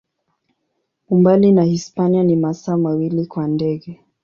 Umbali 1.09 1.51
na 1.51 1.63
Hispania 1.63 2.23
ni 2.23 2.35
masaa 2.35 2.77
mawili 2.77 3.25
kwa 3.25 3.47
ndege. 3.47 3.99